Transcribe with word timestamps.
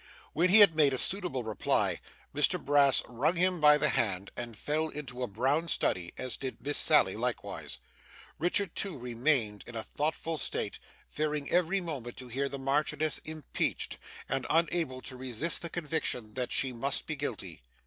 When 0.33 0.49
he 0.49 0.61
had 0.61 0.75
made 0.75 0.95
a 0.95 0.97
suitable 0.97 1.43
reply, 1.43 2.01
Mr 2.33 2.59
Brass 2.59 3.03
wrung 3.07 3.35
him 3.35 3.61
by 3.61 3.77
the 3.77 3.89
hand, 3.89 4.31
and 4.35 4.57
fell 4.57 4.89
into 4.89 5.21
a 5.21 5.27
brown 5.27 5.67
study, 5.67 6.11
as 6.17 6.37
did 6.37 6.57
Miss 6.59 6.79
Sally 6.79 7.15
likewise. 7.15 7.77
Richard 8.39 8.75
too 8.75 8.97
remained 8.97 9.63
in 9.67 9.75
a 9.75 9.83
thoughtful 9.83 10.39
state; 10.39 10.79
fearing 11.07 11.51
every 11.51 11.81
moment 11.81 12.17
to 12.17 12.29
hear 12.29 12.49
the 12.49 12.57
Marchioness 12.57 13.19
impeached, 13.25 13.99
and 14.27 14.47
unable 14.49 15.01
to 15.01 15.15
resist 15.15 15.61
the 15.61 15.69
conviction 15.69 16.31
that 16.33 16.51
she 16.51 16.73
must 16.73 17.05
be 17.05 17.15
guilty. 17.15 17.61